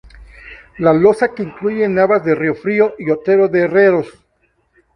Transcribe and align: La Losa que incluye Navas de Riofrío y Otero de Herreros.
La 0.79 0.93
Losa 0.93 1.27
que 1.35 1.43
incluye 1.43 1.87
Navas 1.87 2.25
de 2.25 2.33
Riofrío 2.33 2.95
y 2.97 3.11
Otero 3.11 3.47
de 3.49 3.59
Herreros. 3.65 4.11